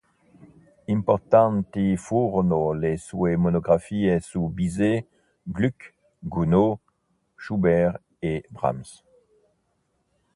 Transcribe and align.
Importanti 0.87 1.95
furono 1.95 2.71
le 2.71 2.97
sue 2.97 3.35
monografie 3.35 4.19
su 4.19 4.47
Bizet, 4.49 5.05
Gluck, 5.43 5.93
Gounod, 6.17 6.79
Schubert 7.35 8.01
e 8.17 8.43
Brahms. 8.49 9.03